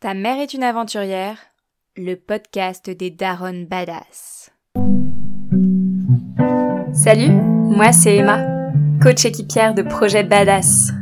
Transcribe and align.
Ta 0.00 0.14
mère 0.14 0.38
est 0.38 0.54
une 0.54 0.62
aventurière, 0.62 1.38
le 1.96 2.14
podcast 2.14 2.88
des 2.88 3.10
Daron 3.10 3.66
Badass. 3.68 4.52
Salut, 6.92 7.32
moi 7.32 7.90
c'est 7.90 8.14
Emma, 8.14 8.46
coach 9.02 9.24
équipière 9.24 9.74
de 9.74 9.82
projet 9.82 10.22
Badass. 10.22 10.92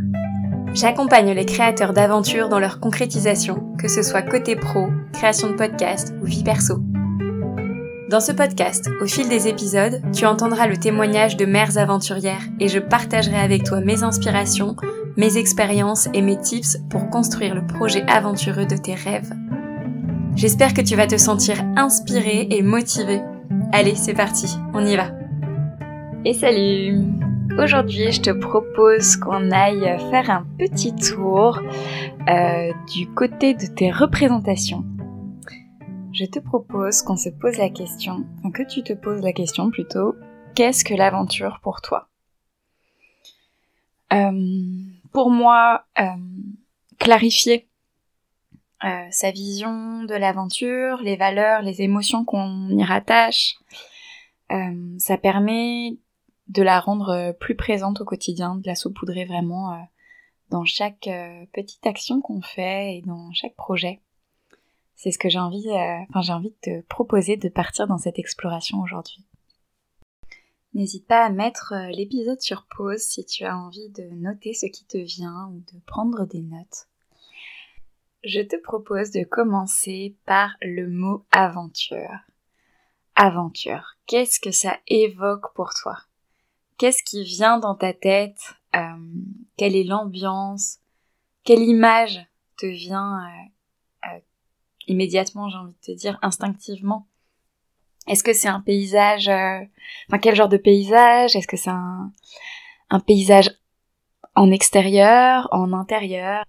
J'accompagne 0.73 1.33
les 1.33 1.45
créateurs 1.45 1.93
d'aventures 1.93 2.49
dans 2.49 2.59
leur 2.59 2.81
concrétisation, 2.81 3.77
que 3.77 3.87
ce 3.87 4.03
soit 4.03 4.23
côté 4.23 4.57
pro, 4.57 4.89
création 5.13 5.51
de 5.51 5.57
podcast 5.57 6.15
ou 6.23 6.25
vie 6.25 6.43
perso. 6.43 6.79
Dans 8.09 8.21
ce 8.21 8.33
podcast, 8.33 8.89
au 9.03 9.07
fil 9.07 9.29
des 9.29 9.47
épisodes, 9.47 10.01
tu 10.15 10.25
entendras 10.25 10.69
le 10.69 10.79
témoignage 10.79 11.37
de 11.37 11.45
mères 11.45 11.77
aventurières 11.77 12.47
et 12.61 12.69
je 12.69 12.79
partagerai 12.79 13.37
avec 13.37 13.63
toi 13.63 13.83
mes 13.83 14.05
inspirations, 14.05 14.75
mes 15.17 15.39
expériences 15.39 16.09
et 16.15 16.23
mes 16.23 16.39
tips 16.39 16.79
pour 16.91 17.09
construire 17.09 17.55
le 17.55 17.67
projet 17.67 18.05
aventureux 18.09 18.67
de 18.67 18.77
tes 18.77 18.95
rêves. 18.95 19.33
J'espère 20.35 20.75
que 20.75 20.83
tu 20.83 20.97
vas 20.97 21.07
te 21.07 21.17
sentir 21.17 21.65
inspiré 21.77 22.47
et 22.51 22.63
motivé. 22.63 23.21
Allez, 23.73 23.95
c'est 23.95 24.15
parti, 24.15 24.59
on 24.75 24.85
y 24.85 24.97
va. 24.97 25.11
Et 26.25 26.35
salut 26.35 27.01
Aujourd'hui, 27.59 28.13
je 28.13 28.21
te 28.21 28.31
propose 28.31 29.17
qu'on 29.17 29.51
aille 29.51 29.99
faire 30.11 30.29
un 30.29 30.47
petit 30.59 30.95
tour 30.95 31.59
euh, 32.29 32.73
du 32.93 33.09
côté 33.15 33.55
de 33.55 33.65
tes 33.65 33.91
représentations. 33.91 34.85
Je 36.13 36.27
te 36.27 36.39
propose 36.39 37.01
qu'on 37.01 37.17
se 37.17 37.31
pose 37.31 37.57
la 37.57 37.71
question, 37.71 38.27
que 38.53 38.63
tu 38.63 38.83
te 38.83 38.93
poses 38.93 39.23
la 39.23 39.33
question 39.33 39.71
plutôt, 39.71 40.15
qu'est-ce 40.55 40.85
que 40.85 40.93
l'aventure 40.93 41.61
pour 41.63 41.81
toi? 41.81 42.09
Euh, 44.13 44.31
Pour 45.17 45.31
moi, 45.31 45.87
euh, 45.99 46.05
clarifier 46.99 47.71
euh, 48.85 49.07
sa 49.11 49.31
vision 49.31 50.05
de 50.05 50.13
l'aventure, 50.15 50.99
les 50.99 51.17
valeurs, 51.17 51.63
les 51.63 51.81
émotions 51.81 52.27
qu'on 52.27 52.69
y 52.69 52.85
rattache, 52.85 53.55
euh, 54.53 54.95
ça 54.99 55.17
permet 55.17 55.97
de 56.49 56.63
la 56.63 56.81
rendre 56.81 57.35
plus 57.41 57.57
présente 57.57 58.03
au 58.03 58.05
quotidien, 58.05 58.57
de 58.57 58.67
la 58.67 58.75
saupoudrer 58.75 59.25
vraiment 59.25 59.89
dans 60.51 60.67
chaque 60.67 61.09
petite 61.55 61.87
action 61.87 62.21
qu'on 62.21 62.43
fait 62.43 62.99
et 62.99 63.01
dans 63.01 63.33
chaque 63.33 63.57
projet. 63.57 64.03
C'est 64.97 65.13
ce 65.13 65.19
que 65.19 65.31
j'ai 65.31 65.39
envie, 65.39 65.71
enfin 66.11 66.21
j'ai 66.21 66.35
envie 66.35 66.51
de 66.51 66.61
te 66.61 66.87
proposer 66.89 67.39
de 67.39 67.49
partir 67.49 67.87
dans 67.87 67.97
cette 67.97 68.19
exploration 68.19 68.81
aujourd'hui. 68.81 69.25
N'hésite 70.75 71.07
pas 71.07 71.25
à 71.25 71.31
mettre 71.31 71.73
l'épisode 71.97 72.41
sur 72.41 72.67
pause 72.77 73.01
si 73.01 73.25
tu 73.25 73.45
as 73.45 73.57
envie 73.57 73.89
de 73.91 74.03
noter 74.11 74.53
ce 74.53 74.67
qui 74.67 74.85
te 74.85 74.99
vient 74.99 75.49
ou 75.53 75.61
de 75.73 75.81
prendre 75.87 76.27
des 76.27 76.43
notes. 76.43 76.89
Je 78.25 78.41
te 78.41 78.57
propose 78.57 79.11
de 79.11 79.25
commencer 79.25 80.17
par 80.27 80.51
le 80.61 80.89
mot 80.89 81.25
aventure. 81.31 82.19
Aventure, 83.15 83.97
qu'est-ce 84.07 84.41
que 84.41 84.51
ça 84.51 84.79
évoque 84.89 85.55
pour 85.55 85.73
toi? 85.73 85.97
Qu'est-ce 86.77 87.03
qui 87.03 87.25
vient 87.25 87.59
dans 87.59 87.75
ta 87.75 87.95
tête? 87.95 88.41
Euh, 88.75 88.97
Quelle 89.57 89.75
est 89.77 89.85
l'ambiance? 89.85 90.81
Quelle 91.45 91.63
image 91.63 92.27
te 92.59 92.67
vient 92.67 93.25
euh, 93.25 94.09
euh, 94.09 94.21
immédiatement, 94.89 95.49
j'ai 95.49 95.57
envie 95.57 95.73
de 95.73 95.93
te 95.93 95.93
dire, 95.93 96.19
instinctivement? 96.21 97.07
Est-ce 98.07 98.23
que 98.23 98.33
c'est 98.33 98.49
un 98.49 98.61
paysage 98.61 99.29
Enfin, 99.29 100.19
quel 100.21 100.35
genre 100.35 100.49
de 100.49 100.57
paysage? 100.57 101.37
Est-ce 101.37 101.49
que 101.49 101.57
c'est 101.57 101.71
un, 101.71 102.13
un 102.91 103.01
paysage 103.01 103.51
en 104.35 104.51
extérieur, 104.51 105.49
en 105.51 105.73
intérieur? 105.73 106.45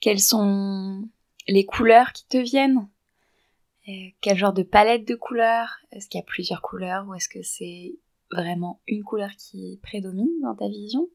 Quelles 0.00 0.20
sont 0.20 1.08
les 1.48 1.64
couleurs 1.64 2.12
qui 2.12 2.26
te 2.26 2.36
viennent? 2.36 2.88
Quel 4.20 4.36
genre 4.36 4.52
de 4.52 4.64
palette 4.64 5.06
de 5.06 5.14
couleurs? 5.14 5.78
Est-ce 5.92 6.08
qu'il 6.08 6.18
y 6.18 6.22
a 6.22 6.26
plusieurs 6.26 6.60
couleurs 6.60 7.06
ou 7.06 7.14
est-ce 7.14 7.28
que 7.28 7.42
c'est 7.42 7.94
vraiment 8.32 8.80
une 8.88 9.04
couleur 9.04 9.30
qui 9.38 9.78
prédomine 9.82 10.40
dans 10.42 10.56
ta 10.56 10.68
vision? 10.68 11.08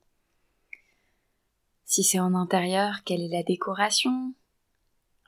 Si 1.84 2.04
c'est 2.04 2.20
en 2.20 2.34
intérieur, 2.34 3.04
quelle 3.04 3.22
est 3.22 3.28
la 3.28 3.44
décoration? 3.44 4.34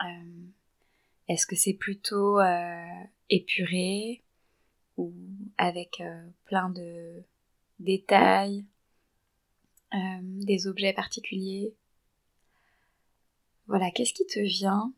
Euh, 0.01 0.45
Est-ce 1.27 1.47
que 1.47 1.55
c'est 1.55 1.73
plutôt 1.73 2.39
euh, 2.39 3.03
épuré 3.29 4.23
ou 4.97 5.13
avec 5.57 6.01
euh, 6.01 6.27
plein 6.45 6.69
de 6.69 7.23
détails, 7.79 8.65
des 9.93 10.67
objets 10.67 10.93
particuliers? 10.93 11.75
Voilà, 13.67 13.91
qu'est-ce 13.91 14.13
qui 14.13 14.25
te 14.25 14.39
vient 14.39 14.91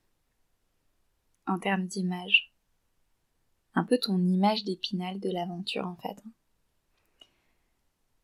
en 1.48 1.60
termes 1.60 1.86
d'image? 1.86 2.52
Un 3.74 3.84
peu 3.84 3.98
ton 3.98 4.18
image 4.26 4.64
d'épinal 4.64 5.20
de 5.20 5.30
l'aventure 5.30 5.86
en 5.86 5.98
fait. 5.98 6.24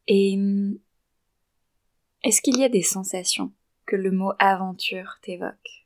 Et 0.07 0.39
est-ce 2.23 2.41
qu'il 2.41 2.57
y 2.57 2.63
a 2.63 2.69
des 2.69 2.81
sensations 2.81 3.51
que 3.85 3.95
le 3.95 4.11
mot 4.11 4.31
aventure 4.39 5.19
t'évoque, 5.21 5.85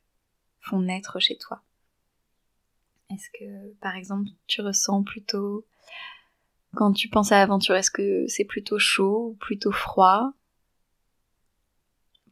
font 0.60 0.80
naître 0.80 1.18
chez 1.18 1.36
toi? 1.36 1.62
Est-ce 3.10 3.28
que, 3.38 3.72
par 3.80 3.94
exemple, 3.94 4.30
tu 4.46 4.62
ressens 4.62 5.04
plutôt, 5.04 5.64
quand 6.74 6.92
tu 6.92 7.08
penses 7.08 7.32
à 7.32 7.40
aventure, 7.40 7.76
est-ce 7.76 7.90
que 7.90 8.26
c'est 8.26 8.44
plutôt 8.44 8.78
chaud 8.78 9.30
ou 9.30 9.34
plutôt 9.34 9.72
froid? 9.72 10.32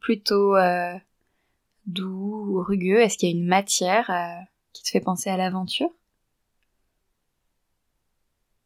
Plutôt 0.01 0.55
euh, 0.55 0.95
doux 1.85 2.45
ou 2.49 2.61
rugueux? 2.61 2.99
Est-ce 2.99 3.17
qu'il 3.17 3.29
y 3.29 3.33
a 3.33 3.35
une 3.35 3.47
matière 3.47 4.09
euh, 4.09 4.43
qui 4.73 4.83
te 4.83 4.89
fait 4.89 4.99
penser 4.99 5.29
à 5.29 5.37
l'aventure? 5.37 5.89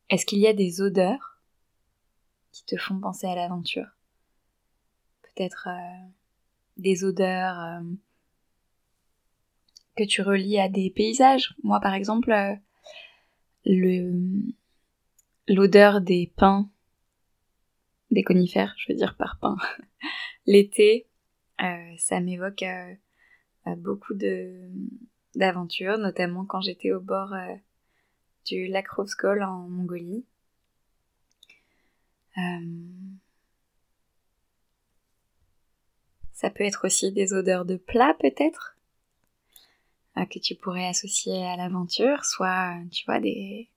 Est-ce 0.10 0.26
qu'il 0.26 0.40
y 0.40 0.48
a 0.48 0.54
des 0.54 0.82
odeurs 0.82 1.40
qui 2.52 2.66
te 2.66 2.76
font 2.76 3.00
penser 3.00 3.28
à 3.28 3.36
l'aventure? 3.36 3.88
Peut-être 5.22 5.68
euh, 5.70 6.08
des 6.78 7.04
odeurs 7.04 7.82
tu 10.04 10.22
relis 10.22 10.60
à 10.60 10.70
des 10.70 10.90
paysages. 10.90 11.56
Moi, 11.64 11.80
par 11.80 11.94
exemple, 11.94 12.32
euh, 12.32 12.56
le 13.66 14.14
l'odeur 15.48 16.02
des 16.02 16.32
pins, 16.36 16.70
des 18.12 18.24
conifères, 18.24 18.76
je 18.78 18.92
veux 18.92 18.98
dire 18.98 19.16
par 19.18 19.40
pin, 19.40 19.58
l'été, 20.46 21.08
ça 21.98 22.20
m'évoque 22.20 22.64
beaucoup 23.78 24.14
de 24.14 24.70
d'aventures, 25.36 25.98
notamment 25.98 26.46
quand 26.46 26.62
j'étais 26.62 26.92
au 26.92 27.00
bord 27.00 27.34
du 28.46 28.68
lac 28.68 28.88
Rovskol 28.90 29.44
en 29.44 29.68
Mongolie. 29.70 30.26
Euh, 32.38 32.42
ça 36.32 36.50
peut 36.50 36.64
être 36.64 36.86
aussi 36.86 37.12
des 37.12 37.34
odeurs 37.34 37.66
de 37.66 37.76
plats 37.76 38.16
peut-être? 38.20 38.76
euh, 38.76 38.79
que 40.30 40.40
tu 40.40 40.56
pourrais 40.56 40.88
associer 40.88 41.46
à 41.46 41.56
l'aventure, 41.56 42.26
soit 42.26 42.76
tu 42.92 43.06
vois 43.06 43.20
des 43.20 43.70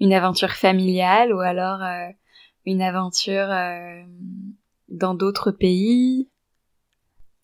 une 0.00 0.12
aventure 0.12 0.52
familiale 0.52 1.32
ou 1.32 1.40
alors 1.40 1.82
euh, 1.82 2.08
une 2.66 2.82
aventure 2.82 3.48
dans 4.88 5.14
d'autres 5.14 5.52
pays 5.52 6.28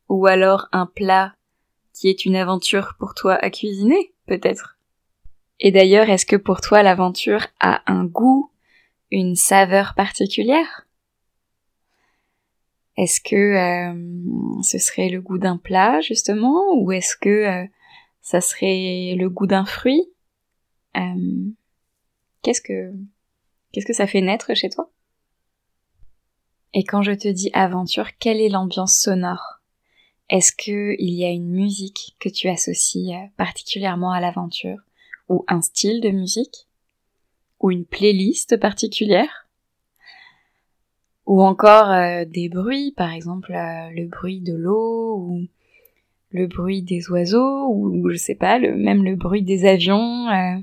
ou 0.08 0.26
alors 0.26 0.68
un 0.72 0.86
plat 0.86 1.34
qui 1.92 2.08
est 2.08 2.24
une 2.24 2.36
aventure 2.36 2.94
pour 2.98 3.14
toi 3.14 3.34
à 3.34 3.50
cuisiner 3.50 4.12
peut-être. 4.26 4.76
Et 5.60 5.70
d'ailleurs, 5.70 6.10
est-ce 6.10 6.26
que 6.26 6.36
pour 6.36 6.60
toi 6.60 6.82
l'aventure 6.82 7.46
a 7.60 7.82
un 7.90 8.04
goût 8.04 8.50
une 9.10 9.36
saveur 9.36 9.94
particulière? 9.94 10.86
Est-ce 12.96 13.20
que 13.20 13.36
euh, 13.36 14.62
ce 14.62 14.78
serait 14.78 15.08
le 15.08 15.20
goût 15.20 15.38
d'un 15.38 15.58
plat 15.58 16.00
justement? 16.00 16.74
Ou 16.74 16.92
est-ce 16.92 17.16
que 17.16 17.28
euh, 17.28 17.66
ça 18.26 18.40
serait 18.40 19.14
le 19.16 19.30
goût 19.30 19.46
d'un 19.46 19.64
fruit. 19.64 20.02
Euh, 20.96 21.52
Qu'est-ce 22.42 22.60
que 22.60 22.92
qu'est-ce 23.70 23.86
que 23.86 23.92
ça 23.92 24.08
fait 24.08 24.20
naître 24.20 24.52
chez 24.54 24.68
toi? 24.68 24.90
Et 26.74 26.82
quand 26.82 27.02
je 27.02 27.12
te 27.12 27.28
dis 27.28 27.50
aventure, 27.52 28.18
quelle 28.18 28.40
est 28.40 28.48
l'ambiance 28.48 28.98
sonore? 28.98 29.60
Est-ce 30.28 30.50
que 30.50 30.96
il 30.98 31.14
y 31.14 31.24
a 31.24 31.30
une 31.30 31.52
musique 31.52 32.16
que 32.18 32.28
tu 32.28 32.48
associes 32.48 33.14
particulièrement 33.36 34.10
à 34.10 34.20
l'aventure? 34.20 34.78
Ou 35.28 35.44
un 35.46 35.62
style 35.62 36.00
de 36.00 36.10
musique? 36.10 36.66
Ou 37.60 37.70
une 37.70 37.84
playlist 37.84 38.56
particulière? 38.56 39.48
Ou 41.26 41.42
encore 41.42 41.92
euh, 41.92 42.24
des 42.24 42.48
bruits, 42.48 42.90
par 42.90 43.12
exemple 43.12 43.52
euh, 43.52 43.90
le 43.90 44.08
bruit 44.08 44.40
de 44.40 44.54
l'eau 44.54 45.16
ou 45.16 45.46
le 46.30 46.46
bruit 46.46 46.82
des 46.82 47.08
oiseaux 47.10 47.68
ou, 47.68 48.08
je 48.10 48.16
sais 48.16 48.34
pas, 48.34 48.58
le, 48.58 48.76
même 48.76 49.04
le 49.04 49.16
bruit 49.16 49.42
des 49.42 49.64
avions. 49.64 50.28
Euh. 50.28 50.58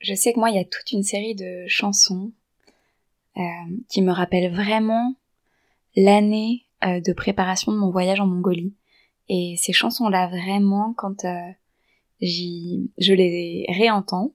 Je 0.00 0.14
sais 0.14 0.32
que 0.32 0.38
moi 0.38 0.50
il 0.50 0.56
y 0.56 0.60
a 0.60 0.64
toute 0.64 0.92
une 0.92 1.02
série 1.02 1.34
de 1.34 1.64
chansons 1.66 2.32
qui 3.88 4.00
me 4.00 4.12
rappellent 4.12 4.54
vraiment 4.54 5.16
l'année 5.96 6.64
de 6.84 7.12
préparation 7.12 7.72
de 7.72 7.78
mon 7.78 7.90
voyage 7.90 8.20
en 8.20 8.26
Mongolie 8.26 8.74
Et 9.28 9.54
ces 9.58 9.72
chansons-là, 9.72 10.28
vraiment, 10.28 10.94
quand 10.96 11.24
euh, 11.24 11.50
je 12.20 13.12
les 13.12 13.66
réentends, 13.68 14.32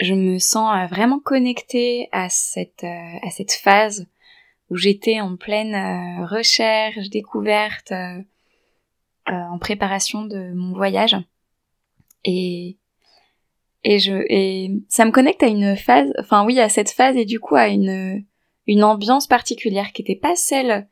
je 0.00 0.14
me 0.14 0.38
sens 0.38 0.74
euh, 0.74 0.86
vraiment 0.86 1.20
connectée 1.20 2.08
à 2.12 2.28
cette, 2.28 2.84
euh, 2.84 3.18
à 3.22 3.30
cette 3.30 3.52
phase 3.52 4.06
où 4.70 4.76
j'étais 4.76 5.20
en 5.20 5.36
pleine 5.36 6.24
recherche, 6.24 7.10
découverte, 7.10 7.92
en 9.26 9.58
préparation 9.58 10.24
de 10.24 10.52
mon 10.52 10.74
voyage. 10.74 11.16
Et, 12.24 12.78
et 13.84 13.98
je, 13.98 14.12
et 14.28 14.82
ça 14.88 15.04
me 15.04 15.10
connecte 15.10 15.42
à 15.42 15.48
une 15.48 15.76
phase, 15.76 16.12
enfin 16.18 16.44
oui, 16.44 16.58
à 16.60 16.68
cette 16.68 16.90
phase 16.90 17.16
et 17.16 17.24
du 17.24 17.40
coup 17.40 17.56
à 17.56 17.68
une, 17.68 18.24
une 18.66 18.84
ambiance 18.84 19.26
particulière 19.26 19.92
qui 19.92 20.02
n'était 20.02 20.16
pas 20.16 20.36
celle 20.36 20.88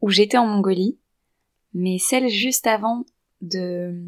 où 0.00 0.10
j'étais 0.10 0.36
en 0.36 0.46
Mongolie, 0.46 0.98
mais 1.72 1.98
celle 1.98 2.28
juste 2.28 2.66
avant 2.66 3.04
de, 3.40 4.04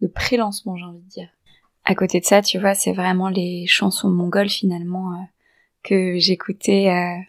de 0.00 0.06
pré-lancement, 0.06 0.76
j'ai 0.76 0.84
envie 0.84 1.02
de 1.02 1.08
dire. 1.08 1.28
À 1.84 1.96
côté 1.96 2.20
de 2.20 2.24
ça, 2.24 2.42
tu 2.42 2.58
vois, 2.58 2.74
c'est 2.74 2.92
vraiment 2.92 3.28
les 3.28 3.66
chansons 3.66 4.08
mongoles 4.08 4.48
finalement 4.48 5.12
euh, 5.12 5.24
que 5.82 6.18
j'écoutais 6.18 6.88
euh, 6.88 7.20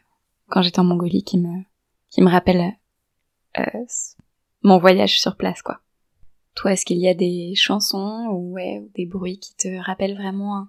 quand 0.50 0.62
j'étais 0.62 0.80
en 0.80 0.84
Mongolie 0.84 1.24
qui 1.24 1.40
me 1.40 1.64
qui 2.10 2.22
me 2.22 2.30
rappellent 2.30 2.74
euh, 3.58 3.86
mon 4.64 4.78
voyage 4.80 5.20
sur 5.20 5.36
place, 5.36 5.62
quoi. 5.62 5.80
Toi, 6.56 6.74
est-ce 6.74 6.86
qu'il 6.86 6.98
y 6.98 7.08
a 7.08 7.14
des 7.14 7.54
chansons 7.56 8.28
ou 8.32 8.58
des 8.96 9.06
bruits 9.06 9.40
qui 9.40 9.56
te 9.56 9.84
rappellent 9.84 10.16
vraiment 10.16 10.68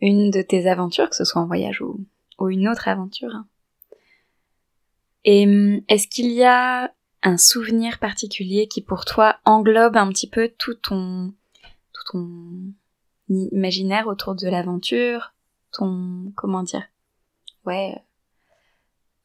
une 0.00 0.30
de 0.30 0.42
tes 0.42 0.66
aventures, 0.66 1.10
que 1.10 1.16
ce 1.16 1.24
soit 1.24 1.42
en 1.42 1.46
voyage 1.46 1.82
ou, 1.82 2.04
une 2.48 2.68
autre 2.68 2.88
aventure? 2.88 3.44
Et 5.24 5.46
hum, 5.46 5.80
est-ce 5.88 6.08
qu'il 6.08 6.30
y 6.32 6.44
a 6.44 6.92
un 7.22 7.38
souvenir 7.38 7.98
particulier 7.98 8.68
qui 8.68 8.82
pour 8.82 9.04
toi 9.04 9.36
englobe 9.44 9.96
un 9.96 10.08
petit 10.08 10.28
peu 10.28 10.50
tout 10.58 10.74
ton, 10.74 11.32
tout 11.92 12.12
ton 12.12 12.72
imaginaire 13.28 14.06
autour 14.06 14.34
de 14.34 14.46
l'aventure, 14.48 15.32
ton, 15.72 16.32
comment 16.36 16.62
dire, 16.62 16.84
ouais, 17.64 17.96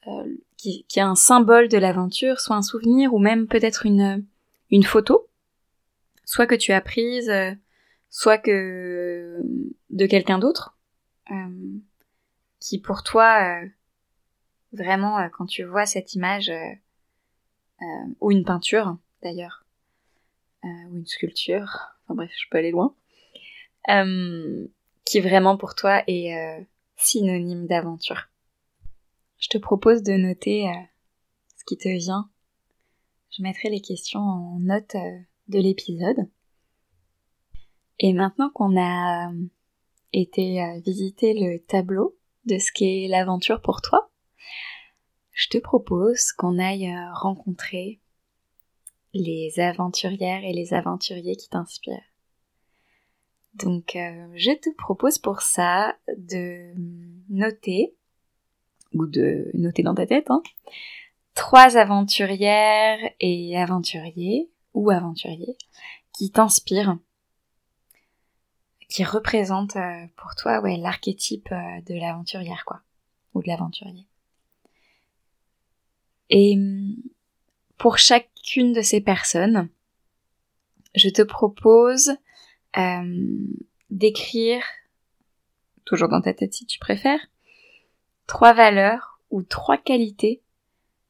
euh, 0.08 0.36
qui, 0.58 0.86
qui 0.88 1.00
est 1.00 1.04
un 1.04 1.16
symbole 1.16 1.68
de 1.68 1.78
l'aventure, 1.78 2.40
soit 2.40 2.56
un 2.56 2.62
souvenir 2.62 3.14
ou 3.14 3.20
même 3.20 3.48
peut-être 3.48 3.86
une, 3.86 4.26
une 4.72 4.84
photo, 4.84 5.28
soit 6.26 6.48
que 6.48 6.56
tu 6.56 6.72
as 6.72 6.82
prise, 6.82 7.30
euh, 7.30 7.54
soit 8.10 8.38
que 8.38 9.40
de 9.90 10.06
quelqu'un 10.06 10.40
d'autre, 10.40 10.78
euh, 11.32 11.78
qui 12.60 12.80
pour 12.80 13.04
toi, 13.04 13.62
vraiment, 14.74 15.30
quand 15.32 15.46
tu 15.46 15.64
vois 15.64 15.86
cette 15.86 16.14
image, 16.14 16.52
euh, 17.82 17.86
ou 18.20 18.32
une 18.32 18.44
peinture 18.44 18.98
d'ailleurs, 19.22 19.64
euh, 20.66 20.68
ou 20.90 20.98
une 20.98 21.06
sculpture, 21.06 21.96
enfin 22.04 22.16
bref, 22.16 22.32
je 22.36 22.46
peux 22.50 22.58
aller 22.58 22.72
loin, 22.72 22.94
euh, 23.90 24.68
qui 25.06 25.22
vraiment 25.22 25.56
pour 25.56 25.76
toi 25.76 26.04
est 26.08 26.68
synonyme 26.98 27.68
d'aventure. 27.68 28.28
Je 29.40 29.48
te 29.50 29.58
propose 29.58 30.04
de 30.04 30.14
noter 30.14 30.72
ce 31.56 31.64
qui 31.66 31.78
te 31.78 31.90
vient. 31.90 32.30
Je 33.32 33.42
mettrai 33.42 33.70
les 33.70 33.82
questions 33.82 34.20
en 34.20 34.60
note 34.60 34.96
de 35.48 35.60
l'épisode. 35.60 36.30
Et 38.00 38.14
maintenant 38.14 38.50
qu'on 38.54 38.80
a 38.80 39.32
été 40.14 40.82
visiter 40.86 41.34
le 41.34 41.60
tableau 41.60 42.18
de 42.46 42.58
ce 42.58 42.72
qu'est 42.72 43.08
l'aventure 43.10 43.62
pour 43.62 43.82
toi, 43.82 44.10
je 45.40 45.48
te 45.48 45.58
propose 45.58 46.34
qu'on 46.34 46.60
aille 46.60 46.88
euh, 46.88 47.14
rencontrer 47.14 48.02
les 49.14 49.58
aventurières 49.60 50.44
et 50.44 50.52
les 50.52 50.74
aventuriers 50.74 51.38
qui 51.38 51.48
t'inspirent. 51.48 52.04
Donc 53.54 53.96
euh, 53.96 54.28
je 54.36 54.52
te 54.52 54.70
propose 54.76 55.18
pour 55.18 55.42
ça 55.42 55.96
de 56.18 56.74
noter, 57.30 57.96
ou 58.94 59.06
de 59.06 59.50
noter 59.54 59.84
dans 59.84 59.96
ta 59.96 60.06
tête, 60.06 60.30
hein, 60.30 60.42
trois 61.34 61.78
aventurières 61.78 63.00
et 63.20 63.58
aventuriers, 63.58 64.50
ou 64.74 64.90
aventuriers, 64.90 65.58
qui 66.14 66.32
t'inspirent, 66.32 66.98
qui 68.90 69.04
représentent 69.04 69.76
euh, 69.76 70.06
pour 70.18 70.36
toi 70.36 70.62
ouais, 70.62 70.78
l'archétype 70.78 71.50
de 71.50 71.94
l'aventurière, 71.94 72.64
quoi, 72.66 72.82
ou 73.34 73.42
de 73.42 73.48
l'aventurier. 73.48 74.08
Et 76.30 76.58
pour 77.78 77.98
chacune 77.98 78.74
de 78.74 78.82
ces 78.82 79.02
personnes, 79.02 79.70
je 80.96 81.10
te 81.10 81.22
propose 81.22 82.12
euh, 82.78 83.38
d'écrire, 83.90 84.64
toujours 85.86 86.10
dans 86.10 86.22
ta 86.22 86.34
tête 86.34 86.54
si 86.54 86.66
tu 86.66 86.78
préfères, 86.80 87.26
trois 88.30 88.54
valeurs 88.54 89.20
ou 89.32 89.42
trois 89.42 89.80
qualités 89.80 90.44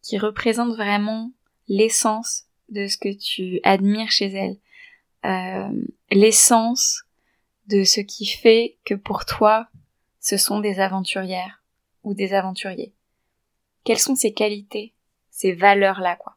qui 0.02 0.18
représentent 0.18 0.78
vraiment 0.78 1.34
l'essence 1.68 2.46
de 2.70 2.88
ce 2.88 2.98
que 2.98 3.12
tu 3.12 3.60
admires 3.64 4.10
chez 4.10 4.28
elles, 4.28 4.58
euh, 5.26 5.82
l'essence 6.12 7.04
de 7.68 7.84
ce 7.84 8.00
qui 8.00 8.26
fait 8.26 8.78
que 8.86 8.94
pour 8.96 9.26
toi, 9.26 9.68
ce 10.22 10.38
sont 10.38 10.62
des 10.62 10.80
aventurières 10.80 11.62
ou 12.06 12.14
des 12.14 12.34
aventuriers. 12.34 12.94
Quelles 13.84 14.00
sont 14.00 14.16
ces 14.16 14.34
qualités 14.34 14.94
ces 15.30 15.54
valeurs-là, 15.54 16.16
quoi? 16.16 16.36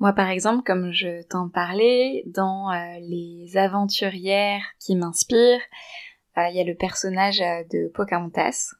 Moi, 0.00 0.12
par 0.12 0.28
exemple, 0.28 0.64
comme 0.64 0.92
je 0.92 1.22
t'en 1.22 1.48
parlais, 1.48 2.22
dans 2.26 2.70
euh, 2.70 2.98
les 3.00 3.56
aventurières 3.56 4.64
qui 4.78 4.96
m'inspirent, 4.96 5.60
euh, 6.36 6.48
il 6.50 6.56
y 6.56 6.60
a 6.60 6.64
le 6.64 6.74
personnage 6.74 7.38
de 7.38 7.88
Pocahontas. 7.88 8.74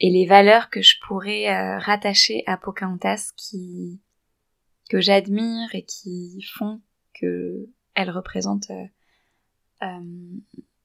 Et 0.00 0.10
les 0.10 0.26
valeurs 0.26 0.70
que 0.70 0.80
je 0.80 0.96
pourrais 1.06 1.78
rattacher 1.78 2.42
à 2.46 2.56
Pocahontas 2.56 3.32
qui, 3.36 4.00
que 4.88 5.00
j'admire 5.00 5.68
et 5.74 5.84
qui 5.84 6.42
font 6.54 6.80
que 7.14 7.68
elle 7.94 8.10
représente 8.10 8.70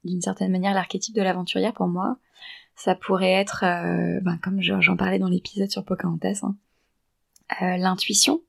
d'une 0.06 0.22
certaine 0.22 0.52
manière 0.52 0.74
l'archétype 0.74 1.16
de 1.16 1.22
l'aventurière 1.22 1.74
pour 1.74 1.88
moi, 1.88 2.18
ça 2.76 2.96
pourrait 2.96 3.32
être, 3.32 3.64
euh, 3.64 4.20
ben, 4.22 4.38
comme 4.38 4.62
j'en 4.62 4.98
parlais 4.98 5.20
dans 5.20 5.30
l'épisode 5.30 5.70
sur 5.70 5.84
Pocahontas, 5.86 6.42
hein, 6.44 6.56
euh, 7.62 7.78
l'intuition, 7.78 8.42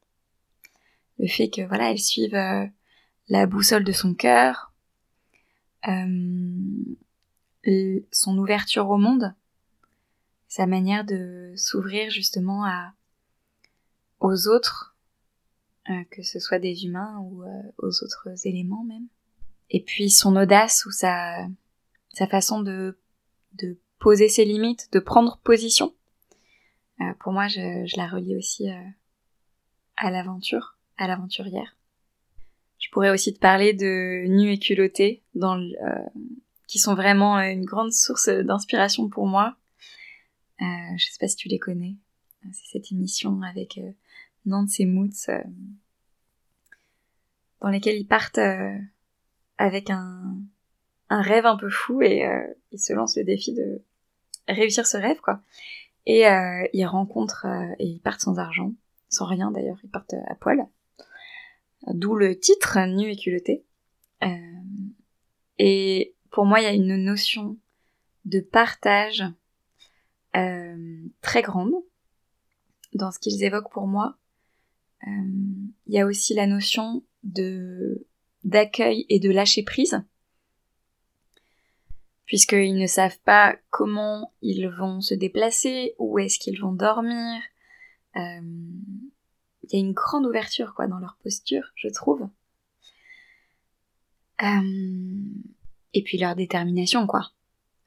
le 1.18 1.28
fait 1.28 1.48
que 1.48 1.62
voilà, 1.62 1.90
elle 1.90 1.98
suive 1.98 2.34
euh, 2.34 2.66
la 3.28 3.46
boussole 3.46 3.84
de 3.84 3.92
son 3.92 4.14
cœur, 4.14 4.72
son 8.12 8.38
ouverture 8.38 8.90
au 8.90 8.98
monde, 8.98 9.34
sa 10.56 10.66
manière 10.66 11.04
de 11.04 11.52
s'ouvrir 11.56 12.10
justement 12.10 12.64
à 12.64 12.92
aux 14.20 14.48
autres, 14.48 14.96
que 16.10 16.22
ce 16.22 16.40
soit 16.40 16.58
des 16.58 16.84
humains 16.84 17.18
ou 17.20 17.44
aux 17.78 18.02
autres 18.02 18.46
éléments 18.46 18.82
même. 18.84 19.06
Et 19.68 19.82
puis 19.82 20.10
son 20.10 20.34
audace 20.34 20.86
ou 20.86 20.90
sa 20.90 21.46
façon 22.30 22.60
de 22.60 22.96
poser 23.98 24.28
ses 24.28 24.44
limites, 24.44 24.92
de 24.92 24.98
prendre 24.98 25.38
position. 25.42 25.94
Euh, 27.00 27.12
pour 27.20 27.32
moi, 27.32 27.48
je, 27.48 27.96
la 27.96 28.06
relie 28.06 28.36
aussi 28.36 28.70
euh, 28.70 28.82
à 29.96 30.10
l'aventure, 30.10 30.76
à 30.96 31.06
l'aventurière. 31.06 31.76
Je 32.78 32.88
pourrais 32.90 33.10
aussi 33.10 33.34
te 33.34 33.38
parler 33.38 33.72
de 33.72 34.26
Nu 34.28 34.52
et 34.52 34.58
culotté, 34.58 35.22
euh, 35.36 35.58
qui 36.66 36.78
sont 36.78 36.94
vraiment 36.94 37.38
une 37.38 37.64
grande 37.64 37.92
source 37.92 38.28
d'inspiration 38.28 39.08
pour 39.08 39.26
moi. 39.26 39.56
Je 40.60 41.04
sais 41.04 41.18
pas 41.20 41.28
si 41.28 41.36
tu 41.36 41.48
les 41.48 41.58
connais. 41.58 41.96
C'est 42.52 42.78
cette 42.78 42.92
émission 42.92 43.42
avec 43.42 43.80
Nantes 44.44 44.78
et 44.78 44.86
Moots, 44.86 45.30
dans 47.60 47.68
lesquelles 47.68 47.96
ils 47.96 48.06
partent 48.06 48.38
avec 49.58 49.90
un, 49.90 50.36
rêve 51.10 51.46
un 51.46 51.56
peu 51.56 51.70
fou 51.70 52.02
et 52.02 52.26
euh, 52.26 52.46
ils 52.72 52.78
se 52.78 52.92
lancent 52.92 53.16
le 53.16 53.24
défi 53.24 53.52
de 53.54 53.82
réussir 54.48 54.86
ce 54.86 54.96
rêve 54.96 55.20
quoi. 55.20 55.40
Et 56.06 56.26
euh, 56.28 56.66
ils 56.72 56.86
rencontrent 56.86 57.46
euh, 57.46 57.74
et 57.78 57.86
ils 57.86 58.00
partent 58.00 58.20
sans 58.20 58.38
argent, 58.38 58.72
sans 59.08 59.26
rien 59.26 59.50
d'ailleurs, 59.50 59.78
ils 59.82 59.90
partent 59.90 60.14
à 60.28 60.34
poil. 60.34 60.66
D'où 61.88 62.14
le 62.14 62.38
titre 62.38 62.78
Nu 62.86 63.10
et 63.10 63.16
culotté. 63.16 63.64
et 65.58 66.14
pour 66.30 66.44
moi, 66.44 66.60
il 66.60 66.64
y 66.64 66.66
a 66.66 66.72
une 66.72 66.96
notion 66.96 67.56
de 68.24 68.40
partage 68.40 69.24
très 71.20 71.42
grande 71.42 71.72
dans 72.94 73.10
ce 73.10 73.18
qu'ils 73.18 73.42
évoquent 73.44 73.72
pour 73.72 73.86
moi. 73.86 74.16
Il 75.06 75.72
y 75.86 76.00
a 76.00 76.06
aussi 76.06 76.34
la 76.34 76.46
notion 76.46 77.02
de 77.22 78.06
d'accueil 78.44 79.06
et 79.08 79.18
de 79.18 79.30
lâcher 79.30 79.64
prise 79.64 80.00
puisqu'ils 82.26 82.76
ne 82.76 82.86
savent 82.86 83.18
pas 83.20 83.56
comment 83.70 84.32
ils 84.42 84.68
vont 84.68 85.00
se 85.00 85.14
déplacer, 85.14 85.94
où 85.98 86.18
est-ce 86.18 86.38
qu'ils 86.38 86.60
vont 86.60 86.72
dormir. 86.72 87.40
Euh, 88.16 88.40
il 89.62 89.72
y 89.72 89.76
a 89.76 89.78
une 89.78 89.92
grande 89.92 90.26
ouverture 90.26 90.74
quoi 90.74 90.88
dans 90.88 90.98
leur 90.98 91.16
posture, 91.22 91.72
je 91.76 91.88
trouve. 91.88 92.28
Euh, 94.42 95.20
et 95.94 96.02
puis 96.02 96.18
leur 96.18 96.34
détermination 96.34 97.06
quoi. 97.06 97.30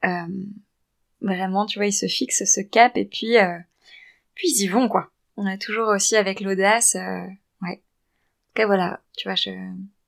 Euh, 0.04 0.46
vraiment, 1.20 1.66
tu 1.66 1.78
vois, 1.78 1.86
ils 1.86 1.92
se 1.92 2.06
fixent 2.06 2.44
ce 2.44 2.60
cap 2.60 2.96
et 2.96 3.04
puis 3.04 3.38
euh, 3.38 3.58
puis 4.34 4.48
ils 4.50 4.64
y 4.64 4.68
vont 4.68 4.88
quoi. 4.88 5.10
On 5.36 5.46
a 5.46 5.56
toujours 5.56 5.88
aussi 5.88 6.16
avec 6.16 6.40
l'audace, 6.40 6.96
ouais. 7.62 7.82
Ok 8.56 8.66
voilà, 8.66 9.00
tu 9.16 9.28
vois, 9.28 9.36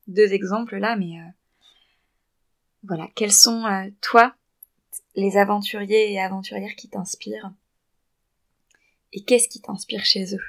deux 0.08 0.32
exemples 0.32 0.76
là, 0.76 0.96
mais 0.96 1.16
voilà, 2.82 3.08
quels 3.14 3.32
sont 3.32 3.90
toi 4.00 4.34
les 5.14 5.36
aventuriers 5.36 6.12
et 6.12 6.20
aventurières 6.20 6.74
qui 6.76 6.88
t'inspirent? 6.88 7.52
Et 9.12 9.22
qu'est-ce 9.22 9.48
qui 9.48 9.60
t'inspire 9.60 10.04
chez 10.04 10.34
eux? 10.34 10.42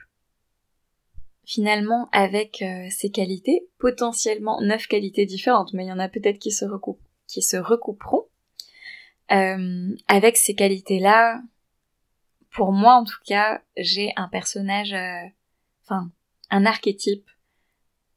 Finalement 1.45 2.07
avec 2.13 2.61
euh, 2.61 2.87
ces 2.89 3.11
qualités, 3.11 3.67
potentiellement 3.77 4.61
neuf 4.61 4.87
qualités 4.87 5.25
différentes, 5.25 5.73
mais 5.73 5.83
il 5.83 5.89
y 5.89 5.91
en 5.91 5.99
a 5.99 6.07
peut-être 6.07 6.39
qui 6.39 6.51
se 6.51 6.65
recouperont. 7.57 8.27
Euh, 9.31 9.95
avec 10.07 10.37
ces 10.37 10.55
qualités-là, 10.55 11.41
pour 12.51 12.71
moi 12.71 12.95
en 12.95 13.03
tout 13.03 13.19
cas, 13.25 13.61
j'ai 13.77 14.11
un 14.15 14.27
personnage, 14.27 14.93
euh, 14.93 15.27
enfin 15.83 16.11
un 16.49 16.65
archétype 16.65 17.29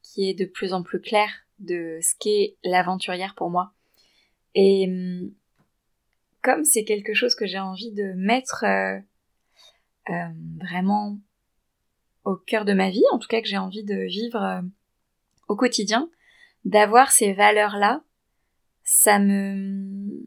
qui 0.02 0.28
est 0.28 0.34
de 0.34 0.44
plus 0.44 0.72
en 0.72 0.82
plus 0.82 1.00
clair 1.00 1.28
de 1.58 1.98
ce 2.02 2.14
qu'est 2.18 2.56
l'aventurière 2.64 3.34
pour 3.34 3.50
moi. 3.50 3.72
Et 4.54 4.86
hum, 4.88 5.32
comme 6.42 6.64
c'est 6.64 6.84
quelque 6.84 7.14
chose 7.14 7.34
que 7.34 7.46
j'ai 7.46 7.58
envie 7.58 7.92
de 7.92 8.12
mettre 8.14 8.64
vraiment 10.60 11.18
au 12.26 12.34
cœur 12.34 12.64
de 12.64 12.74
ma 12.74 12.90
vie, 12.90 13.04
en 13.12 13.18
tout 13.18 13.28
cas 13.28 13.40
que 13.40 13.46
j'ai 13.46 13.56
envie 13.56 13.84
de 13.84 13.94
vivre 13.94 14.42
euh, 14.42 14.60
au 15.48 15.56
quotidien, 15.56 16.10
d'avoir 16.64 17.10
ces 17.10 17.32
valeurs-là, 17.32 18.02
ça 18.82 19.18
me... 19.18 20.26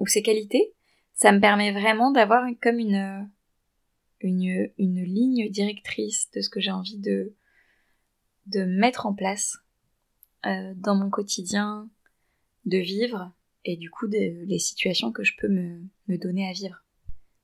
ou 0.00 0.06
ces 0.06 0.22
qualités, 0.22 0.74
ça 1.12 1.30
me 1.30 1.40
permet 1.40 1.70
vraiment 1.70 2.10
d'avoir 2.10 2.44
comme 2.60 2.78
une, 2.78 3.30
une, 4.20 4.70
une 4.78 5.04
ligne 5.04 5.48
directrice 5.50 6.30
de 6.32 6.40
ce 6.40 6.48
que 6.48 6.60
j'ai 6.60 6.70
envie 6.70 6.98
de, 6.98 7.34
de 8.46 8.64
mettre 8.64 9.06
en 9.06 9.14
place 9.14 9.58
euh, 10.46 10.72
dans 10.76 10.94
mon 10.94 11.10
quotidien, 11.10 11.88
de 12.64 12.78
vivre, 12.78 13.32
et 13.64 13.76
du 13.76 13.90
coup 13.90 14.08
des 14.08 14.44
les 14.46 14.58
situations 14.58 15.12
que 15.12 15.22
je 15.22 15.34
peux 15.36 15.48
me, 15.48 15.82
donner 16.16 16.48
à 16.48 16.52
vivre. 16.52 16.82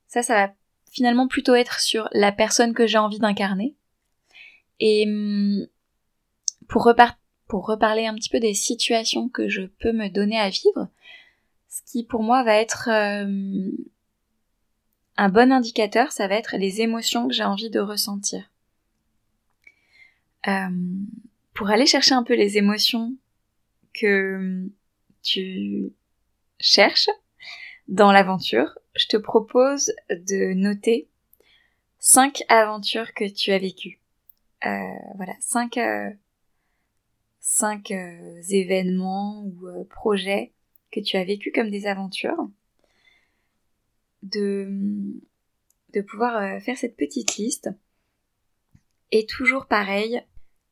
Ça, 0.07 0.23
ça 0.23 0.33
va 0.33 0.53
finalement 0.91 1.27
plutôt 1.27 1.55
être 1.55 1.79
sur 1.79 2.09
la 2.11 2.31
personne 2.31 2.73
que 2.73 2.87
j'ai 2.87 2.97
envie 2.97 3.19
d'incarner. 3.19 3.75
Et 4.79 5.05
hum, 5.07 5.67
pour 6.67 6.83
reparler 6.83 8.05
un 8.05 8.15
petit 8.15 8.29
peu 8.29 8.39
des 8.39 8.53
situations 8.53 9.29
que 9.29 9.47
je 9.47 9.61
peux 9.79 9.91
me 9.91 10.09
donner 10.09 10.39
à 10.39 10.49
vivre, 10.49 10.89
ce 11.77 11.91
qui 11.91 12.03
pour 12.03 12.23
moi 12.23 12.43
va 12.43 12.55
être 12.55 12.89
euh, 12.89 13.71
un 15.17 15.29
bon 15.29 15.51
indicateur, 15.51 16.11
ça 16.11 16.27
va 16.27 16.35
être 16.35 16.57
les 16.57 16.81
émotions 16.81 17.27
que 17.27 17.33
j'ai 17.33 17.43
envie 17.43 17.69
de 17.69 17.79
ressentir. 17.79 18.49
Euh, 20.47 20.69
pour 21.53 21.69
aller 21.69 21.85
chercher 21.85 22.15
un 22.15 22.23
peu 22.23 22.35
les 22.35 22.57
émotions 22.57 23.15
que 23.93 24.67
tu 25.21 25.91
cherches 26.59 27.09
dans 27.87 28.11
l'aventure, 28.11 28.77
je 28.95 29.07
te 29.07 29.17
propose 29.17 29.93
de 30.09 30.53
noter 30.53 31.07
cinq 31.99 32.43
aventures 32.49 33.13
que 33.13 33.25
tu 33.25 33.51
as 33.51 33.59
vécues. 33.59 33.99
Euh, 34.65 34.69
voilà, 35.15 35.33
cinq, 35.39 35.79
cinq 37.39 37.91
événements 38.49 39.43
ou 39.43 39.83
projets 39.85 40.53
que 40.91 40.99
tu 40.99 41.17
as 41.17 41.23
vécus 41.23 41.51
comme 41.53 41.69
des 41.69 41.87
aventures. 41.87 42.49
De, 44.23 44.69
pouvoir 46.07 46.61
faire 46.61 46.77
cette 46.77 46.95
petite 46.95 47.37
liste. 47.37 47.69
Et 49.11 49.25
toujours 49.25 49.65
pareil, 49.65 50.21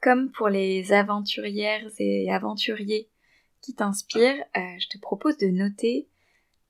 comme 0.02 0.32
pour 0.32 0.50
les 0.50 0.94
aventurières 0.94 1.90
et 1.98 2.32
aventuriers 2.32 3.10
qui 3.62 3.74
t'inspirent, 3.74 4.44
je 4.56 4.88
te 4.88 5.00
propose 5.00 5.38
de 5.38 5.48
noter 5.48 6.08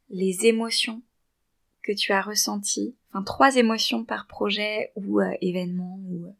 les 0.10 0.46
émotions 0.46 1.02
que 1.86 1.92
tu 1.92 2.12
as 2.12 2.22
ressenties, 2.22 2.96
enfin 3.10 3.24
trois 3.24 3.56
émotions 3.58 4.04
par 4.04 4.26
projet 4.26 4.92
ou 4.96 5.22
euh, 5.22 5.32
événement 5.42 6.00
ou, 6.08 6.26
euh, 6.26 6.32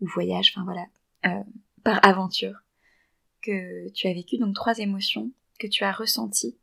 voyage, 0.00 0.52
enfin 0.54 0.64
voilà, 0.64 0.86
euh, 1.26 1.42
par 1.82 2.04
aventure 2.06 2.62
que 3.42 3.88
tu 3.90 4.06
as 4.06 4.12
vécu, 4.12 4.38
donc 4.38 4.54
trois 4.54 4.78
émotions 4.78 5.32
que 5.56 5.66
tu 5.66 5.84
as 5.84 5.92
ressenties 5.92 6.58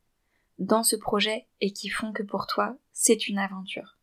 dans 0.60 0.84
ce 0.84 0.96
projet 0.96 1.48
et 1.62 1.72
qui 1.72 1.90
font 1.90 2.14
que 2.14 2.24
pour 2.24 2.48
toi 2.48 2.78
c'est 2.92 3.28
une 3.28 3.40
aventure. 3.40 3.98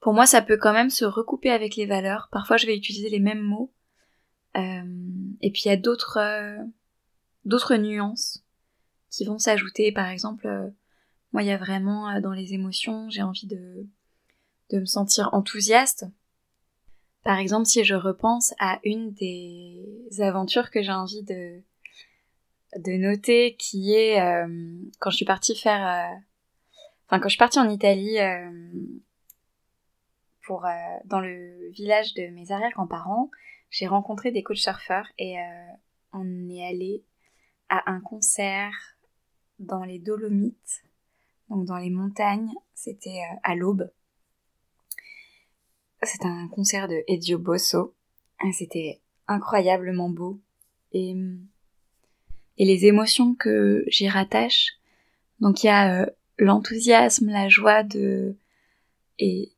Pour 0.00 0.12
moi, 0.12 0.26
ça 0.26 0.42
peut 0.42 0.58
quand 0.58 0.74
même 0.74 0.90
se 0.90 1.06
recouper 1.06 1.50
avec 1.50 1.76
les 1.76 1.86
valeurs. 1.86 2.28
Parfois, 2.30 2.58
je 2.58 2.66
vais 2.66 2.76
utiliser 2.76 3.08
les 3.08 3.20
mêmes 3.20 3.40
mots. 3.40 3.72
et 4.54 5.50
puis, 5.50 5.62
il 5.64 5.68
y 5.68 5.70
a 5.70 5.78
d'autres, 5.78 6.18
d'autres 7.46 7.76
nuances 7.76 8.44
qui 9.08 9.24
vont 9.24 9.38
s'ajouter. 9.38 9.92
Par 9.92 10.08
exemple, 10.08 10.46
moi, 11.32 11.42
il 11.42 11.48
y 11.48 11.52
a 11.52 11.56
vraiment 11.56 12.10
euh, 12.10 12.20
dans 12.20 12.32
les 12.32 12.54
émotions, 12.54 13.10
j'ai 13.10 13.22
envie 13.22 13.46
de, 13.46 13.86
de 14.70 14.78
me 14.78 14.84
sentir 14.84 15.30
enthousiaste. 15.32 16.06
Par 17.24 17.38
exemple, 17.38 17.66
si 17.66 17.82
je 17.82 17.94
repense 17.94 18.54
à 18.60 18.78
une 18.84 19.12
des 19.14 20.06
aventures 20.20 20.70
que 20.70 20.82
j'ai 20.82 20.92
envie 20.92 21.24
de, 21.24 21.62
de 22.78 22.92
noter, 22.92 23.56
qui 23.56 23.94
est 23.94 24.20
euh, 24.20 24.46
quand 25.00 25.10
je 25.10 25.16
suis 25.16 25.24
partie 25.24 25.56
faire, 25.56 25.86
euh, 25.86 26.16
enfin 27.06 27.18
quand 27.20 27.28
je 27.28 27.34
suis 27.34 27.38
partie 27.38 27.58
en 27.58 27.68
Italie 27.68 28.18
pour 30.42 30.66
dans 31.06 31.20
le 31.20 31.70
village 31.70 32.14
de 32.14 32.28
mes 32.28 32.52
arrière-grands-parents, 32.52 33.30
j'ai 33.70 33.86
rencontré 33.86 34.30
des 34.30 34.42
coachs 34.42 34.58
surfeurs 34.58 35.06
et 35.18 35.36
on 36.12 36.48
est 36.50 36.66
allé 36.66 37.02
à 37.68 37.90
un 37.90 38.00
concert 38.00 38.74
dans 39.58 39.84
les 39.84 39.98
Dolomites 39.98 40.84
donc 41.50 41.66
dans 41.66 41.76
les 41.76 41.90
montagnes, 41.90 42.52
c'était 42.74 43.10
euh, 43.10 43.36
à 43.42 43.54
l'aube. 43.54 43.90
C'était 46.02 46.26
un 46.26 46.48
concert 46.48 46.88
de 46.88 47.02
Edio 47.06 47.38
Bosso. 47.38 47.94
C'était 48.52 49.00
incroyablement 49.26 50.10
beau. 50.10 50.40
Et, 50.92 51.14
et 52.58 52.64
les 52.64 52.86
émotions 52.86 53.34
que 53.34 53.84
j'y 53.88 54.08
rattache, 54.08 54.72
donc 55.40 55.62
il 55.62 55.66
y 55.66 55.70
a 55.70 56.02
euh, 56.02 56.06
l'enthousiasme, 56.38 57.28
la 57.28 57.48
joie 57.48 57.82
de 57.82 58.36
et 59.18 59.52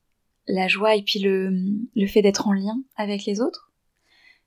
la 0.46 0.68
joie 0.68 0.94
et 0.96 1.02
puis 1.02 1.18
le, 1.18 1.50
le 1.94 2.06
fait 2.06 2.22
d'être 2.22 2.46
en 2.46 2.52
lien 2.52 2.80
avec 2.96 3.24
les 3.24 3.40
autres. 3.40 3.72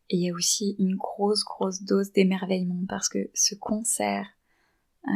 Et 0.10 0.18
il 0.18 0.24
y 0.24 0.30
a 0.30 0.34
aussi 0.34 0.76
une 0.80 0.96
grosse 0.96 1.44
grosse 1.44 1.84
dose 1.84 2.12
d'émerveillement 2.12 2.84
parce 2.88 3.10
que 3.10 3.30
ce 3.34 3.54
concert 3.54 4.28
euh, 5.08 5.12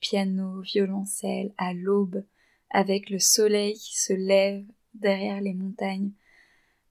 piano, 0.00 0.60
violoncelle, 0.60 1.52
à 1.58 1.72
l'aube, 1.74 2.24
avec 2.70 3.10
le 3.10 3.18
soleil 3.18 3.74
qui 3.74 3.98
se 3.98 4.12
lève 4.12 4.64
derrière 4.94 5.40
les 5.40 5.54
montagnes. 5.54 6.12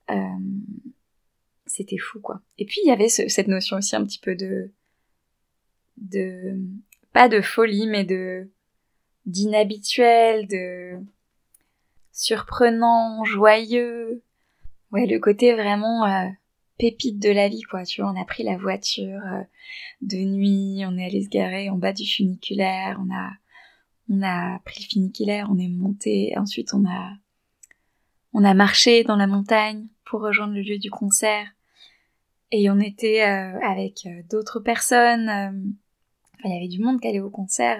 Euh, 0.09 0.15
c'était 1.65 1.97
fou, 1.97 2.19
quoi. 2.19 2.41
Et 2.57 2.65
puis, 2.65 2.79
il 2.83 2.87
y 2.87 2.91
avait 2.91 3.09
cette 3.09 3.47
notion 3.47 3.77
aussi 3.77 3.95
un 3.95 4.05
petit 4.05 4.19
peu 4.19 4.35
de... 4.35 4.71
de... 5.97 6.57
pas 7.13 7.29
de 7.29 7.41
folie, 7.41 7.87
mais 7.87 8.03
de... 8.03 8.49
d'inhabituel, 9.25 10.47
de... 10.47 10.99
surprenant, 12.11 13.23
joyeux. 13.23 14.23
Ouais, 14.91 15.05
le 15.05 15.19
côté 15.19 15.53
vraiment... 15.53 16.05
Euh, 16.05 16.29
pépite 16.77 17.19
de 17.19 17.29
la 17.29 17.49
vie, 17.49 17.63
quoi. 17.63 17.83
Tu 17.83 18.01
vois, 18.01 18.11
on 18.11 18.21
a 18.21 18.25
pris 18.25 18.43
la 18.43 18.57
voiture 18.57 19.21
euh, 19.25 19.43
de 20.01 20.17
nuit, 20.17 20.83
on 20.85 20.97
est 20.97 21.05
allé 21.05 21.23
se 21.23 21.29
garer 21.29 21.69
en 21.69 21.77
bas 21.77 21.93
du 21.93 22.05
funiculaire, 22.05 22.99
on 23.03 23.13
a, 23.13 23.31
on 24.09 24.21
a 24.21 24.59
pris 24.59 24.83
le 24.83 24.89
funiculaire, 24.89 25.47
on 25.49 25.57
est 25.57 25.67
monté, 25.67 26.33
ensuite 26.37 26.73
on 26.73 26.85
a, 26.85 27.13
on 28.33 28.43
a 28.43 28.53
marché 28.53 29.03
dans 29.03 29.15
la 29.15 29.27
montagne 29.27 29.87
pour 30.05 30.21
rejoindre 30.21 30.53
le 30.53 30.61
lieu 30.61 30.77
du 30.77 30.91
concert. 30.91 31.47
Et 32.51 32.69
on 32.69 32.79
était 32.79 33.23
euh, 33.23 33.59
avec 33.61 34.07
d'autres 34.29 34.61
personnes. 34.61 35.75
Il 36.43 36.53
y 36.53 36.57
avait 36.57 36.67
du 36.67 36.79
monde 36.79 36.99
qui 36.99 37.07
allait 37.07 37.19
au 37.19 37.29
concert. 37.29 37.79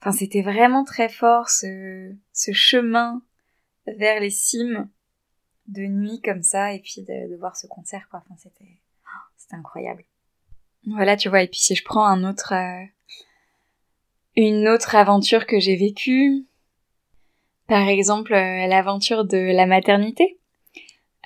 Enfin, 0.00 0.12
c'était 0.12 0.42
vraiment 0.42 0.84
très 0.84 1.08
fort 1.08 1.48
ce, 1.48 2.14
ce 2.32 2.52
chemin 2.52 3.22
vers 3.86 4.20
les 4.20 4.30
cimes 4.30 4.88
de 5.66 5.82
nuit 5.82 6.20
comme 6.22 6.42
ça 6.42 6.72
et 6.74 6.80
puis 6.80 7.02
de, 7.02 7.36
voir 7.38 7.56
ce 7.56 7.66
concert 7.66 8.06
quoi. 8.10 8.22
Enfin, 8.24 8.34
c'était 8.38 8.78
c'était 9.36 9.56
incroyable. 9.56 10.04
Voilà, 10.86 11.16
tu 11.16 11.28
vois. 11.28 11.42
Et 11.42 11.48
puis 11.48 11.60
si 11.60 11.74
je 11.74 11.84
prends 11.84 12.04
un 12.04 12.28
autre 12.28 12.52
euh, 12.54 12.84
une 14.36 14.68
autre 14.68 14.94
aventure 14.94 15.46
que 15.46 15.58
j'ai 15.58 15.76
vécue, 15.76 16.46
par 17.66 17.88
exemple 17.88 18.34
euh, 18.34 18.66
l'aventure 18.66 19.24
de 19.24 19.38
la 19.38 19.66
maternité. 19.66 20.38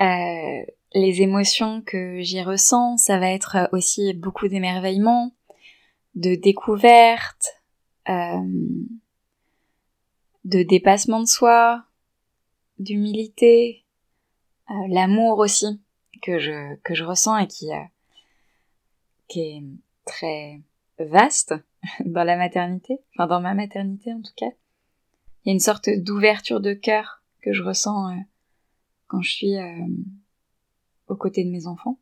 Euh, 0.00 0.62
les 0.94 1.22
émotions 1.22 1.82
que 1.82 2.20
j'y 2.20 2.42
ressens, 2.42 2.96
ça 2.98 3.18
va 3.18 3.30
être 3.30 3.68
aussi 3.72 4.14
beaucoup 4.14 4.48
d'émerveillement, 4.48 5.32
de 6.14 6.34
découverte, 6.34 7.62
euh, 8.08 8.42
de 10.44 10.62
dépassement 10.62 11.20
de 11.20 11.26
soi, 11.26 11.84
d'humilité, 12.78 13.84
euh, 14.70 14.74
l'amour 14.88 15.38
aussi 15.38 15.80
que 16.22 16.38
je 16.38 16.74
que 16.82 16.94
je 16.94 17.04
ressens 17.04 17.38
et 17.38 17.46
qui 17.46 17.72
euh, 17.72 17.82
qui 19.28 19.40
est 19.40 19.62
très 20.04 20.60
vaste 20.98 21.54
dans 22.04 22.24
la 22.24 22.36
maternité, 22.36 22.98
enfin 23.14 23.26
dans 23.26 23.40
ma 23.40 23.54
maternité 23.54 24.12
en 24.12 24.20
tout 24.20 24.32
cas. 24.36 24.50
Il 25.44 25.48
y 25.48 25.50
a 25.50 25.52
une 25.52 25.60
sorte 25.60 25.88
d'ouverture 25.88 26.60
de 26.60 26.74
cœur 26.74 27.22
que 27.40 27.52
je 27.52 27.62
ressens 27.62 28.10
euh, 28.10 28.20
quand 29.06 29.22
je 29.22 29.30
suis 29.30 29.54
aux 31.06 31.16
côtés 31.16 31.44
de 31.44 31.50
mes 31.50 31.66
enfants. 31.66 31.98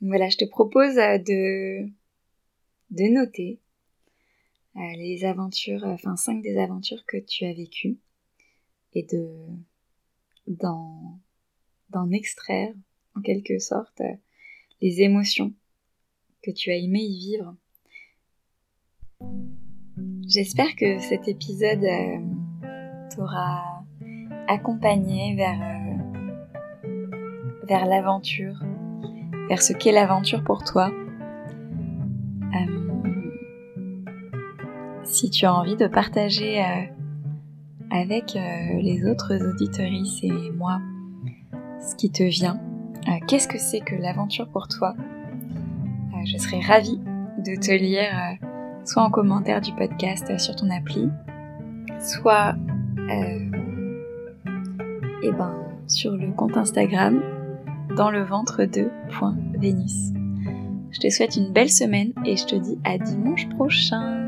voilà, 0.00 0.28
je 0.28 0.36
te 0.36 0.44
propose 0.44 0.94
de 0.94 1.88
de 2.90 3.12
noter 3.12 3.60
les 4.74 5.24
aventures, 5.24 5.84
enfin 5.84 6.16
cinq 6.16 6.42
des 6.42 6.58
aventures 6.58 7.04
que 7.06 7.16
tu 7.16 7.44
as 7.44 7.52
vécues 7.52 7.98
et 8.92 9.02
de 9.04 9.28
d'en 10.46 12.10
extraire 12.12 12.72
en 13.14 13.20
quelque 13.20 13.58
sorte 13.58 14.02
les 14.80 15.00
émotions 15.00 15.52
que 16.42 16.50
tu 16.50 16.70
as 16.70 16.76
aimé 16.76 17.00
y 17.00 17.18
vivre. 17.18 17.56
J'espère 20.28 20.74
que 20.76 20.98
cet 20.98 21.28
épisode 21.28 21.84
euh, 21.84 22.18
t'aura 23.14 23.84
accompagné 24.48 25.34
vers 25.34 25.60
euh, 25.62 25.96
vers 27.66 27.86
l'aventure, 27.86 28.60
vers 29.48 29.62
ce 29.62 29.72
qu'est 29.72 29.92
l'aventure 29.92 30.44
pour 30.44 30.62
toi. 30.64 30.92
Si 35.16 35.30
tu 35.30 35.46
as 35.46 35.54
envie 35.54 35.76
de 35.76 35.86
partager 35.86 36.62
avec 37.90 38.34
les 38.34 39.06
autres 39.08 39.34
auditorices 39.34 40.22
et 40.22 40.50
moi 40.50 40.78
ce 41.80 41.94
qui 41.94 42.10
te 42.10 42.22
vient, 42.22 42.60
qu'est-ce 43.26 43.48
que 43.48 43.58
c'est 43.58 43.80
que 43.80 43.94
l'aventure 43.94 44.48
pour 44.48 44.68
toi, 44.68 44.94
je 46.26 46.36
serais 46.36 46.60
ravie 46.60 47.00
de 47.38 47.58
te 47.58 47.72
lire 47.72 48.10
soit 48.84 49.02
en 49.02 49.10
commentaire 49.10 49.60
du 49.60 49.72
podcast 49.72 50.38
sur 50.38 50.54
ton 50.54 50.68
appli, 50.70 51.08
soit 51.98 52.54
euh, 53.10 53.50
eh 55.22 55.32
ben, 55.32 55.54
sur 55.86 56.12
le 56.12 56.30
compte 56.32 56.56
Instagram 56.56 57.22
dans 57.96 58.10
le 58.10 58.22
ventre 58.22 58.64
de. 58.64 58.90
Je 60.90 61.00
te 61.00 61.10
souhaite 61.10 61.36
une 61.36 61.52
belle 61.52 61.70
semaine 61.70 62.12
et 62.24 62.36
je 62.36 62.46
te 62.46 62.56
dis 62.56 62.78
à 62.84 62.98
dimanche 62.98 63.48
prochain. 63.50 64.25